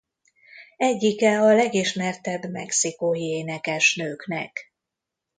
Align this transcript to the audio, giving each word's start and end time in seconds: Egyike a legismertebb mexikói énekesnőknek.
Egyike 0.77 1.39
a 1.41 1.53
legismertebb 1.53 2.49
mexikói 2.51 3.19
énekesnőknek. 3.21 4.73